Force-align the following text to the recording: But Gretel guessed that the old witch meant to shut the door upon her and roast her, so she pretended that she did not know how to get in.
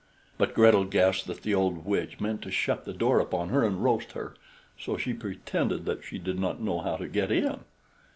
But 0.39 0.55
Gretel 0.55 0.85
guessed 0.85 1.27
that 1.27 1.43
the 1.43 1.53
old 1.53 1.85
witch 1.85 2.19
meant 2.19 2.41
to 2.41 2.49
shut 2.49 2.85
the 2.85 2.91
door 2.91 3.19
upon 3.19 3.49
her 3.49 3.63
and 3.63 3.83
roast 3.83 4.13
her, 4.13 4.33
so 4.75 4.97
she 4.97 5.13
pretended 5.13 5.85
that 5.85 6.03
she 6.03 6.17
did 6.17 6.39
not 6.39 6.59
know 6.59 6.79
how 6.79 6.95
to 6.95 7.07
get 7.07 7.31
in. 7.31 7.59